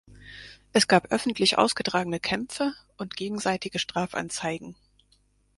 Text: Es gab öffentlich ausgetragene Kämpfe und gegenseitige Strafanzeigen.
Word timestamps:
Es 0.73 0.87
gab 0.87 1.11
öffentlich 1.11 1.59
ausgetragene 1.59 2.19
Kämpfe 2.19 2.73
und 2.97 3.15
gegenseitige 3.15 3.77
Strafanzeigen. 3.77 4.75